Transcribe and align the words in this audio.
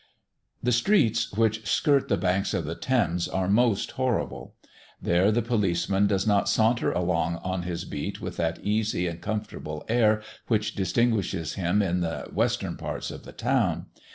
The 0.63 0.71
streets 0.71 1.31
which 1.33 1.67
skirt 1.69 2.07
the 2.07 2.17
banks 2.17 2.55
of 2.55 2.65
the 2.65 2.73
Thames 2.73 3.27
are 3.27 3.47
most 3.47 3.91
horrible. 3.91 4.55
There 4.99 5.31
the 5.31 5.43
policeman 5.43 6.07
does 6.07 6.25
not 6.25 6.49
saunter 6.49 6.91
along 6.91 7.35
on 7.43 7.61
his 7.61 7.85
beat 7.85 8.19
with 8.19 8.35
that 8.37 8.57
easy 8.63 9.05
and 9.05 9.21
comfortable 9.21 9.85
air 9.87 10.23
which 10.47 10.73
distinguishes 10.73 11.53
him 11.53 11.83
in 11.83 11.99
the 11.99 12.27
western 12.33 12.77
parts 12.77 13.11
of 13.11 13.25
the 13.25 13.31
town. 13.31 13.89